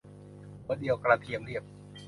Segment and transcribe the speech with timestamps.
[0.61, 1.63] หัวเดียวกระเทียมลีบ